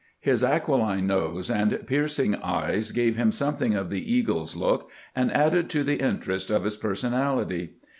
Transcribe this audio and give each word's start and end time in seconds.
His 0.19 0.43
aquiline 0.43 1.05
nose 1.05 1.51
and 1.51 1.79
piercing 1.85 2.33
eyes 2.37 2.91
gave 2.91 3.17
him 3.17 3.31
something 3.31 3.75
of 3.75 3.91
the 3.91 4.11
eagle's 4.11 4.55
look, 4.55 4.89
and 5.15 5.31
added 5.31 5.69
to 5.69 5.83
the 5.83 5.97
interest 5.99 6.49
of 6.49 6.63
his 6.63 6.75
personality. 6.75 7.73